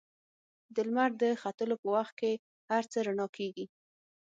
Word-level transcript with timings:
د 0.75 0.75
لمر 0.87 1.11
د 1.21 1.23
ختلو 1.41 1.75
په 1.81 1.87
وخت 1.95 2.13
کې 2.19 2.31
هر 2.71 2.83
څه 2.91 2.97
رڼا 3.07 3.27
کېږي. 3.37 3.65